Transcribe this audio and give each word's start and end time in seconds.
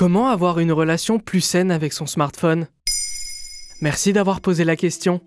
Comment 0.00 0.30
avoir 0.30 0.60
une 0.60 0.72
relation 0.72 1.18
plus 1.18 1.42
saine 1.42 1.70
avec 1.70 1.92
son 1.92 2.06
smartphone? 2.06 2.68
Merci 3.82 4.14
d'avoir 4.14 4.40
posé 4.40 4.64
la 4.64 4.74
question. 4.74 5.20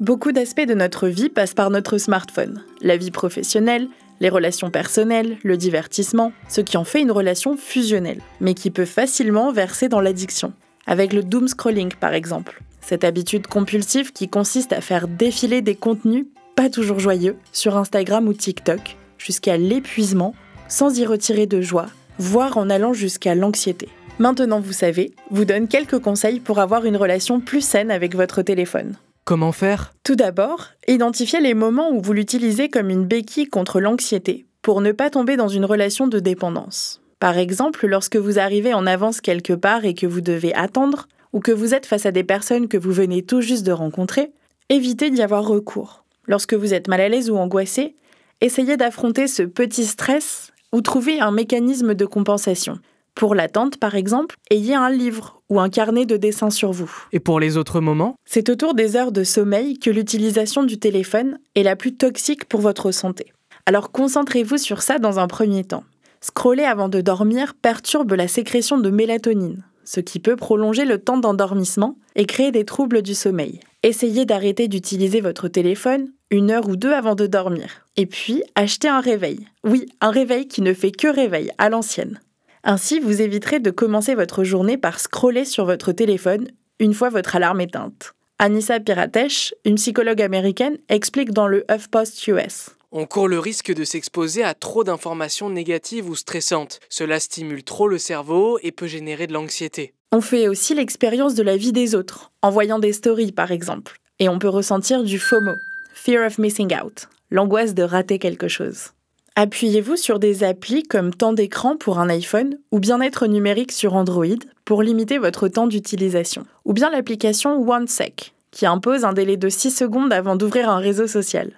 Beaucoup 0.00 0.32
d'aspects 0.32 0.64
de 0.66 0.72
notre 0.72 1.08
vie 1.08 1.28
passent 1.28 1.52
par 1.52 1.68
notre 1.68 1.98
smartphone. 1.98 2.64
La 2.80 2.96
vie 2.96 3.10
professionnelle, 3.10 3.88
les 4.20 4.30
relations 4.30 4.70
personnelles, 4.70 5.36
le 5.42 5.58
divertissement, 5.58 6.32
ce 6.48 6.62
qui 6.62 6.78
en 6.78 6.84
fait 6.84 7.02
une 7.02 7.12
relation 7.12 7.58
fusionnelle, 7.58 8.22
mais 8.40 8.54
qui 8.54 8.70
peut 8.70 8.86
facilement 8.86 9.52
verser 9.52 9.90
dans 9.90 10.00
l'addiction. 10.00 10.54
Avec 10.86 11.12
le 11.12 11.22
doom 11.22 11.48
scrolling 11.48 11.92
par 12.00 12.14
exemple, 12.14 12.62
cette 12.80 13.04
habitude 13.04 13.46
compulsive 13.46 14.14
qui 14.14 14.30
consiste 14.30 14.72
à 14.72 14.80
faire 14.80 15.06
défiler 15.06 15.60
des 15.60 15.74
contenus 15.74 16.24
pas 16.56 16.70
toujours 16.70 16.98
joyeux 16.98 17.36
sur 17.52 17.76
Instagram 17.76 18.26
ou 18.26 18.32
TikTok, 18.32 18.96
jusqu'à 19.18 19.58
l'épuisement, 19.58 20.34
sans 20.68 20.98
y 20.98 21.06
retirer 21.06 21.46
de 21.46 21.60
joie, 21.60 21.86
voire 22.18 22.56
en 22.58 22.70
allant 22.70 22.92
jusqu'à 22.92 23.34
l'anxiété. 23.34 23.88
Maintenant 24.18 24.60
vous 24.60 24.72
savez, 24.72 25.12
vous 25.30 25.44
donne 25.44 25.68
quelques 25.68 25.98
conseils 25.98 26.40
pour 26.40 26.58
avoir 26.58 26.84
une 26.84 26.96
relation 26.96 27.40
plus 27.40 27.60
saine 27.60 27.90
avec 27.90 28.14
votre 28.14 28.42
téléphone. 28.42 28.96
Comment 29.24 29.52
faire? 29.52 29.92
Tout 30.04 30.16
d'abord, 30.16 30.68
identifiez 30.86 31.40
les 31.40 31.54
moments 31.54 31.90
où 31.90 32.00
vous 32.00 32.12
l'utilisez 32.12 32.68
comme 32.68 32.90
une 32.90 33.06
béquille 33.06 33.48
contre 33.48 33.80
l'anxiété, 33.80 34.46
pour 34.62 34.80
ne 34.80 34.92
pas 34.92 35.10
tomber 35.10 35.36
dans 35.36 35.48
une 35.48 35.64
relation 35.64 36.06
de 36.06 36.20
dépendance. 36.20 37.00
Par 37.20 37.38
exemple, 37.38 37.86
lorsque 37.86 38.16
vous 38.16 38.38
arrivez 38.38 38.74
en 38.74 38.86
avance 38.86 39.20
quelque 39.20 39.54
part 39.54 39.84
et 39.84 39.94
que 39.94 40.06
vous 40.06 40.20
devez 40.20 40.54
attendre, 40.54 41.08
ou 41.32 41.40
que 41.40 41.52
vous 41.52 41.74
êtes 41.74 41.86
face 41.86 42.06
à 42.06 42.12
des 42.12 42.22
personnes 42.22 42.68
que 42.68 42.76
vous 42.76 42.92
venez 42.92 43.22
tout 43.22 43.40
juste 43.40 43.66
de 43.66 43.72
rencontrer, 43.72 44.30
évitez 44.68 45.10
d'y 45.10 45.22
avoir 45.22 45.46
recours. 45.46 46.04
Lorsque 46.26 46.54
vous 46.54 46.72
êtes 46.72 46.86
mal 46.86 47.00
à 47.00 47.08
l'aise 47.08 47.30
ou 47.30 47.36
angoissé, 47.36 47.96
essayez 48.40 48.76
d'affronter 48.76 49.26
ce 49.26 49.42
petit 49.42 49.84
stress 49.84 50.52
ou 50.74 50.80
trouvez 50.80 51.20
un 51.20 51.30
mécanisme 51.30 51.94
de 51.94 52.04
compensation. 52.04 52.80
Pour 53.14 53.36
l'attente, 53.36 53.76
par 53.76 53.94
exemple, 53.94 54.34
ayez 54.50 54.74
un 54.74 54.90
livre 54.90 55.40
ou 55.48 55.60
un 55.60 55.68
carnet 55.68 56.04
de 56.04 56.16
dessin 56.16 56.50
sur 56.50 56.72
vous. 56.72 56.90
Et 57.12 57.20
pour 57.20 57.38
les 57.38 57.56
autres 57.56 57.80
moments? 57.80 58.16
C'est 58.24 58.48
autour 58.48 58.74
des 58.74 58.96
heures 58.96 59.12
de 59.12 59.22
sommeil 59.22 59.78
que 59.78 59.88
l'utilisation 59.90 60.64
du 60.64 60.80
téléphone 60.80 61.38
est 61.54 61.62
la 61.62 61.76
plus 61.76 61.94
toxique 61.94 62.46
pour 62.46 62.60
votre 62.60 62.90
santé. 62.90 63.32
Alors 63.66 63.92
concentrez-vous 63.92 64.58
sur 64.58 64.82
ça 64.82 64.98
dans 64.98 65.20
un 65.20 65.28
premier 65.28 65.62
temps. 65.62 65.84
Scroller 66.20 66.64
avant 66.64 66.88
de 66.88 67.00
dormir 67.00 67.54
perturbe 67.54 68.12
la 68.14 68.26
sécrétion 68.26 68.76
de 68.76 68.90
mélatonine, 68.90 69.62
ce 69.84 70.00
qui 70.00 70.18
peut 70.18 70.34
prolonger 70.34 70.86
le 70.86 70.98
temps 70.98 71.18
d'endormissement 71.18 71.96
et 72.16 72.26
créer 72.26 72.50
des 72.50 72.64
troubles 72.64 73.02
du 73.02 73.14
sommeil. 73.14 73.60
Essayez 73.84 74.24
d'arrêter 74.24 74.66
d'utiliser 74.66 75.20
votre 75.20 75.46
téléphone 75.46 76.08
une 76.30 76.50
heure 76.50 76.68
ou 76.68 76.74
deux 76.74 76.92
avant 76.92 77.14
de 77.14 77.28
dormir. 77.28 77.83
Et 77.96 78.06
puis, 78.06 78.42
achetez 78.54 78.88
un 78.88 79.00
réveil. 79.00 79.46
Oui, 79.62 79.86
un 80.00 80.10
réveil 80.10 80.48
qui 80.48 80.62
ne 80.62 80.74
fait 80.74 80.90
que 80.90 81.08
réveil, 81.08 81.50
à 81.58 81.68
l'ancienne. 81.68 82.20
Ainsi, 82.64 82.98
vous 82.98 83.22
éviterez 83.22 83.60
de 83.60 83.70
commencer 83.70 84.14
votre 84.14 84.42
journée 84.42 84.76
par 84.76 84.98
scroller 84.98 85.44
sur 85.44 85.64
votre 85.64 85.92
téléphone 85.92 86.48
une 86.80 86.94
fois 86.94 87.08
votre 87.08 87.36
alarme 87.36 87.60
éteinte. 87.60 88.14
Anissa 88.40 88.80
Piratesh, 88.80 89.54
une 89.64 89.76
psychologue 89.76 90.20
américaine, 90.20 90.78
explique 90.88 91.30
dans 91.30 91.46
le 91.46 91.64
HuffPost 91.70 92.26
US. 92.26 92.70
On 92.90 93.06
court 93.06 93.28
le 93.28 93.38
risque 93.38 93.72
de 93.72 93.84
s'exposer 93.84 94.42
à 94.42 94.54
trop 94.54 94.82
d'informations 94.82 95.50
négatives 95.50 96.08
ou 96.08 96.16
stressantes. 96.16 96.80
Cela 96.88 97.20
stimule 97.20 97.62
trop 97.62 97.86
le 97.86 97.98
cerveau 97.98 98.58
et 98.62 98.72
peut 98.72 98.86
générer 98.86 99.26
de 99.26 99.32
l'anxiété. 99.32 99.94
On 100.12 100.20
fait 100.20 100.48
aussi 100.48 100.74
l'expérience 100.74 101.34
de 101.34 101.42
la 101.42 101.56
vie 101.56 101.72
des 101.72 101.94
autres, 101.94 102.32
en 102.42 102.50
voyant 102.50 102.78
des 102.78 102.92
stories 102.92 103.32
par 103.32 103.52
exemple. 103.52 103.98
Et 104.20 104.28
on 104.28 104.38
peut 104.38 104.48
ressentir 104.48 105.02
du 105.02 105.18
FOMO, 105.18 105.54
Fear 105.94 106.26
of 106.26 106.38
Missing 106.38 106.72
Out, 106.80 107.08
l'angoisse 107.34 107.74
de 107.74 107.82
rater 107.82 108.20
quelque 108.20 108.46
chose. 108.46 108.92
Appuyez-vous 109.34 109.96
sur 109.96 110.20
des 110.20 110.44
applis 110.44 110.84
comme 110.84 111.12
temps 111.12 111.32
d'écran 111.32 111.76
pour 111.76 111.98
un 111.98 112.08
iPhone 112.08 112.56
ou 112.70 112.78
bien-être 112.78 113.26
numérique 113.26 113.72
sur 113.72 113.94
Android 113.94 114.38
pour 114.64 114.84
limiter 114.84 115.18
votre 115.18 115.48
temps 115.48 115.66
d'utilisation. 115.66 116.46
Ou 116.64 116.72
bien 116.72 116.90
l'application 116.90 117.68
OneSec 117.68 118.34
qui 118.52 118.66
impose 118.66 119.04
un 119.04 119.12
délai 119.12 119.36
de 119.36 119.48
6 119.48 119.72
secondes 119.72 120.12
avant 120.12 120.36
d'ouvrir 120.36 120.70
un 120.70 120.78
réseau 120.78 121.08
social. 121.08 121.50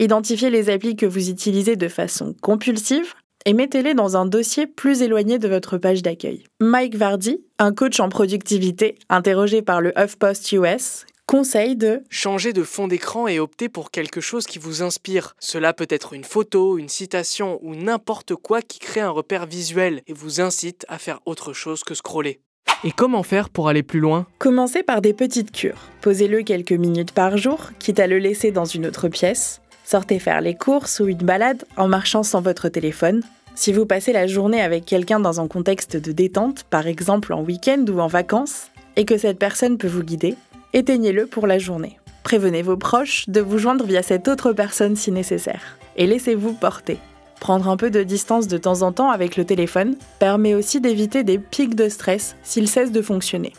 Identifiez 0.00 0.48
les 0.48 0.70
applis 0.70 0.96
que 0.96 1.04
vous 1.04 1.28
utilisez 1.28 1.76
de 1.76 1.88
façon 1.88 2.34
compulsive 2.40 3.12
et 3.44 3.52
mettez-les 3.52 3.92
dans 3.92 4.16
un 4.16 4.24
dossier 4.24 4.66
plus 4.66 5.02
éloigné 5.02 5.38
de 5.38 5.48
votre 5.48 5.76
page 5.76 6.00
d'accueil. 6.00 6.44
Mike 6.60 6.96
Vardy, 6.96 7.44
un 7.58 7.74
coach 7.74 8.00
en 8.00 8.08
productivité 8.08 8.94
interrogé 9.10 9.60
par 9.60 9.82
le 9.82 9.92
HuffPost 9.98 10.52
US, 10.52 11.04
conseille 11.28 11.76
de 11.76 12.02
changer 12.08 12.54
de 12.54 12.62
fond 12.62 12.88
d'écran 12.88 13.28
et 13.28 13.38
opter 13.38 13.68
pour 13.68 13.90
quelque 13.90 14.22
chose 14.22 14.46
qui 14.46 14.58
vous 14.58 14.82
inspire. 14.82 15.36
Cela 15.38 15.74
peut 15.74 15.86
être 15.90 16.14
une 16.14 16.24
photo, 16.24 16.78
une 16.78 16.88
citation 16.88 17.58
ou 17.60 17.74
n'importe 17.74 18.34
quoi 18.34 18.62
qui 18.62 18.78
crée 18.78 19.02
un 19.02 19.10
repère 19.10 19.44
visuel 19.44 20.00
et 20.06 20.14
vous 20.14 20.40
incite 20.40 20.86
à 20.88 20.96
faire 20.96 21.20
autre 21.26 21.52
chose 21.52 21.84
que 21.84 21.92
scroller. 21.92 22.40
Et 22.82 22.92
comment 22.92 23.22
faire 23.22 23.50
pour 23.50 23.68
aller 23.68 23.82
plus 23.82 24.00
loin? 24.00 24.26
Commencez 24.38 24.82
par 24.82 25.02
des 25.02 25.12
petites 25.12 25.52
cures. 25.52 25.90
Posez-le 26.00 26.42
quelques 26.44 26.72
minutes 26.72 27.12
par 27.12 27.36
jour, 27.36 27.72
quitte 27.78 28.00
à 28.00 28.06
le 28.06 28.18
laisser 28.18 28.50
dans 28.50 28.64
une 28.64 28.86
autre 28.86 29.08
pièce. 29.08 29.60
Sortez 29.84 30.18
faire 30.18 30.40
les 30.40 30.54
courses 30.54 30.98
ou 30.98 31.08
une 31.08 31.18
balade 31.18 31.66
en 31.76 31.88
marchant 31.88 32.22
sans 32.22 32.40
votre 32.40 32.70
téléphone. 32.70 33.22
Si 33.54 33.74
vous 33.74 33.84
passez 33.84 34.14
la 34.14 34.26
journée 34.26 34.62
avec 34.62 34.86
quelqu'un 34.86 35.20
dans 35.20 35.42
un 35.42 35.48
contexte 35.48 35.98
de 35.98 36.12
détente, 36.12 36.64
par 36.64 36.86
exemple 36.86 37.34
en 37.34 37.42
week-end 37.42 37.84
ou 37.86 38.00
en 38.00 38.06
vacances, 38.06 38.70
et 38.96 39.04
que 39.04 39.18
cette 39.18 39.38
personne 39.38 39.78
peut 39.78 39.88
vous 39.88 40.02
guider, 40.02 40.34
éteignez-le 40.72 41.26
pour 41.26 41.46
la 41.46 41.58
journée. 41.58 41.98
Prévenez 42.22 42.62
vos 42.62 42.76
proches 42.76 43.28
de 43.28 43.40
vous 43.40 43.58
joindre 43.58 43.84
via 43.84 44.02
cette 44.02 44.28
autre 44.28 44.52
personne 44.52 44.96
si 44.96 45.10
nécessaire. 45.10 45.78
Et 45.96 46.06
laissez-vous 46.06 46.52
porter. 46.52 46.98
Prendre 47.40 47.68
un 47.68 47.76
peu 47.76 47.90
de 47.90 48.02
distance 48.02 48.48
de 48.48 48.58
temps 48.58 48.82
en 48.82 48.92
temps 48.92 49.10
avec 49.10 49.36
le 49.36 49.44
téléphone 49.44 49.96
permet 50.18 50.54
aussi 50.54 50.80
d'éviter 50.80 51.24
des 51.24 51.38
pics 51.38 51.74
de 51.74 51.88
stress 51.88 52.36
s'il 52.42 52.68
cesse 52.68 52.92
de 52.92 53.02
fonctionner. 53.02 53.52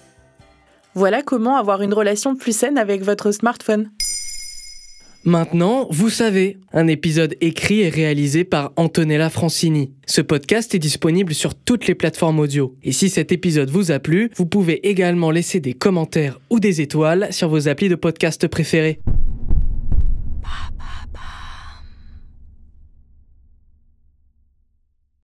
Voilà 0.96 1.22
comment 1.22 1.56
avoir 1.56 1.82
une 1.82 1.94
relation 1.94 2.36
plus 2.36 2.56
saine 2.56 2.78
avec 2.78 3.04
votre 3.04 3.32
smartphone. 3.32 3.90
Maintenant, 5.26 5.86
vous 5.92 6.10
savez, 6.10 6.58
un 6.72 6.88
épisode 6.88 7.36
écrit 7.42 7.82
et 7.82 7.90
réalisé 7.90 8.46
par 8.46 8.72
Antonella 8.78 9.30
Francini. 9.30 9.92
Ce 10.06 10.22
podcast 10.22 10.74
est 10.74 10.80
disponible 10.80 11.34
sur 11.34 11.56
toutes 11.56 11.88
les 11.88 11.96
plateformes 11.96 12.40
audio. 12.40 12.78
Et 12.84 12.94
si 12.94 13.10
cet 13.10 13.34
épisode 13.34 13.70
vous 13.70 13.92
a 13.92 14.00
plu, 14.00 14.32
vous 14.38 14.46
pouvez 14.46 14.88
également 14.88 15.30
laisser 15.30 15.60
des 15.60 15.74
commentaires 15.74 16.40
ou 16.50 16.62
des 16.62 16.80
étoiles 16.80 17.28
sur 17.32 17.50
vos 17.50 17.68
applis 17.68 17.90
de 17.90 17.96
podcast 17.96 18.48
préférés. 18.48 19.02